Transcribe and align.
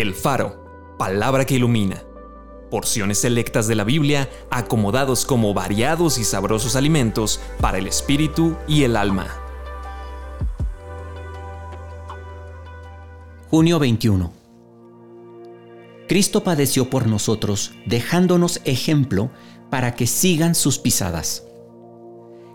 El 0.00 0.14
Faro, 0.14 0.94
palabra 0.96 1.44
que 1.44 1.56
ilumina. 1.56 2.04
Porciones 2.70 3.18
selectas 3.18 3.66
de 3.66 3.74
la 3.74 3.82
Biblia 3.82 4.30
acomodados 4.48 5.24
como 5.24 5.52
variados 5.54 6.18
y 6.18 6.24
sabrosos 6.24 6.76
alimentos 6.76 7.40
para 7.60 7.78
el 7.78 7.88
espíritu 7.88 8.56
y 8.68 8.84
el 8.84 8.96
alma. 8.96 9.26
Junio 13.50 13.80
21. 13.80 14.32
Cristo 16.06 16.44
padeció 16.44 16.90
por 16.90 17.08
nosotros, 17.08 17.72
dejándonos 17.84 18.60
ejemplo 18.64 19.32
para 19.68 19.96
que 19.96 20.06
sigan 20.06 20.54
sus 20.54 20.78
pisadas. 20.78 21.42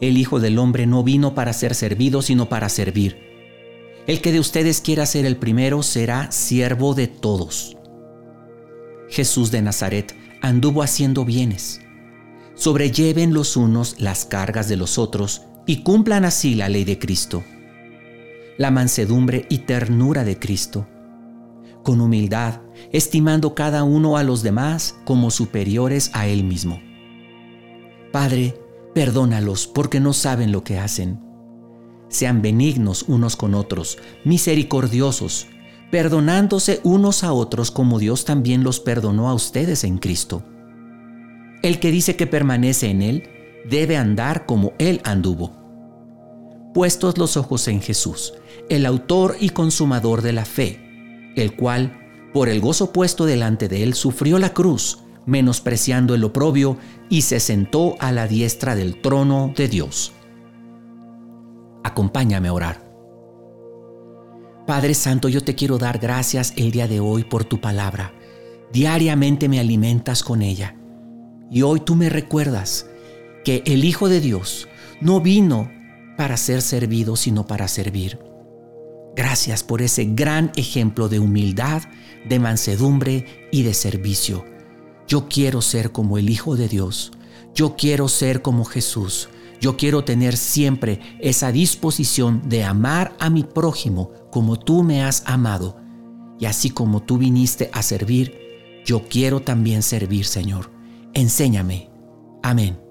El 0.00 0.16
Hijo 0.16 0.40
del 0.40 0.58
Hombre 0.58 0.86
no 0.86 1.02
vino 1.02 1.34
para 1.34 1.52
ser 1.52 1.74
servido, 1.74 2.22
sino 2.22 2.48
para 2.48 2.70
servir 2.70 3.25
el 4.06 4.20
que 4.20 4.32
de 4.32 4.40
ustedes 4.40 4.80
quiera 4.80 5.04
ser 5.04 5.26
el 5.26 5.36
primero 5.36 5.82
será 5.82 6.30
siervo 6.30 6.94
de 6.94 7.08
todos. 7.08 7.76
Jesús 9.08 9.50
de 9.50 9.62
Nazaret 9.62 10.14
anduvo 10.42 10.82
haciendo 10.82 11.24
bienes. 11.24 11.80
Sobrelleven 12.54 13.34
los 13.34 13.56
unos 13.56 14.00
las 14.00 14.24
cargas 14.24 14.68
de 14.68 14.76
los 14.76 14.98
otros 14.98 15.42
y 15.66 15.82
cumplan 15.82 16.24
así 16.24 16.54
la 16.54 16.68
ley 16.68 16.84
de 16.84 16.98
Cristo. 16.98 17.44
La 18.58 18.70
mansedumbre 18.70 19.46
y 19.50 19.58
ternura 19.58 20.24
de 20.24 20.38
Cristo. 20.38 20.86
Con 21.82 22.00
humildad, 22.00 22.60
estimando 22.92 23.54
cada 23.54 23.84
uno 23.84 24.16
a 24.16 24.22
los 24.22 24.42
demás 24.42 24.96
como 25.04 25.30
superiores 25.30 26.10
a 26.14 26.26
Él 26.26 26.44
mismo. 26.44 26.80
Padre, 28.12 28.58
perdónalos 28.94 29.66
porque 29.66 30.00
no 30.00 30.12
saben 30.12 30.52
lo 30.52 30.64
que 30.64 30.78
hacen. 30.78 31.25
Sean 32.08 32.40
benignos 32.40 33.04
unos 33.08 33.36
con 33.36 33.54
otros, 33.54 33.98
misericordiosos, 34.24 35.48
perdonándose 35.90 36.80
unos 36.84 37.24
a 37.24 37.32
otros 37.32 37.70
como 37.70 37.98
Dios 37.98 38.24
también 38.24 38.62
los 38.62 38.80
perdonó 38.80 39.28
a 39.28 39.34
ustedes 39.34 39.84
en 39.84 39.98
Cristo. 39.98 40.42
El 41.62 41.80
que 41.80 41.90
dice 41.90 42.16
que 42.16 42.26
permanece 42.26 42.90
en 42.90 43.02
Él 43.02 43.28
debe 43.68 43.96
andar 43.96 44.46
como 44.46 44.72
Él 44.78 45.00
anduvo. 45.04 45.52
Puestos 46.74 47.18
los 47.18 47.36
ojos 47.36 47.66
en 47.68 47.80
Jesús, 47.80 48.34
el 48.68 48.86
autor 48.86 49.36
y 49.40 49.50
consumador 49.50 50.22
de 50.22 50.32
la 50.32 50.44
fe, 50.44 51.32
el 51.36 51.56
cual, 51.56 51.98
por 52.32 52.48
el 52.48 52.60
gozo 52.60 52.92
puesto 52.92 53.24
delante 53.24 53.68
de 53.68 53.82
Él, 53.82 53.94
sufrió 53.94 54.38
la 54.38 54.52
cruz, 54.52 54.98
menospreciando 55.24 56.14
el 56.14 56.22
oprobio, 56.22 56.76
y 57.08 57.22
se 57.22 57.40
sentó 57.40 57.96
a 57.98 58.12
la 58.12 58.28
diestra 58.28 58.76
del 58.76 59.00
trono 59.00 59.52
de 59.56 59.68
Dios 59.68 60.12
acompáñame 61.86 62.48
a 62.48 62.52
orar. 62.52 62.86
Padre 64.66 64.94
Santo, 64.94 65.28
yo 65.28 65.44
te 65.44 65.54
quiero 65.54 65.78
dar 65.78 65.98
gracias 65.98 66.52
el 66.56 66.72
día 66.72 66.88
de 66.88 66.98
hoy 66.98 67.24
por 67.24 67.44
tu 67.44 67.60
palabra. 67.60 68.12
Diariamente 68.72 69.48
me 69.48 69.60
alimentas 69.60 70.24
con 70.24 70.42
ella. 70.42 70.76
Y 71.50 71.62
hoy 71.62 71.80
tú 71.80 71.94
me 71.94 72.08
recuerdas 72.08 72.86
que 73.44 73.62
el 73.64 73.84
Hijo 73.84 74.08
de 74.08 74.20
Dios 74.20 74.68
no 75.00 75.20
vino 75.20 75.70
para 76.16 76.36
ser 76.36 76.62
servido, 76.62 77.14
sino 77.14 77.46
para 77.46 77.68
servir. 77.68 78.18
Gracias 79.14 79.62
por 79.62 79.82
ese 79.82 80.04
gran 80.04 80.50
ejemplo 80.56 81.08
de 81.08 81.20
humildad, 81.20 81.82
de 82.28 82.38
mansedumbre 82.40 83.48
y 83.52 83.62
de 83.62 83.72
servicio. 83.72 84.44
Yo 85.06 85.28
quiero 85.28 85.62
ser 85.62 85.92
como 85.92 86.18
el 86.18 86.28
Hijo 86.28 86.56
de 86.56 86.66
Dios. 86.66 87.12
Yo 87.54 87.76
quiero 87.76 88.08
ser 88.08 88.42
como 88.42 88.64
Jesús. 88.64 89.28
Yo 89.60 89.76
quiero 89.76 90.04
tener 90.04 90.36
siempre 90.36 91.00
esa 91.20 91.52
disposición 91.52 92.42
de 92.48 92.64
amar 92.64 93.16
a 93.18 93.30
mi 93.30 93.42
prójimo 93.42 94.12
como 94.30 94.58
tú 94.58 94.82
me 94.82 95.02
has 95.02 95.22
amado. 95.26 95.78
Y 96.38 96.46
así 96.46 96.70
como 96.70 97.02
tú 97.02 97.18
viniste 97.18 97.70
a 97.72 97.82
servir, 97.82 98.38
yo 98.84 99.04
quiero 99.08 99.40
también 99.40 99.82
servir, 99.82 100.26
Señor. 100.26 100.70
Enséñame. 101.14 101.90
Amén. 102.42 102.85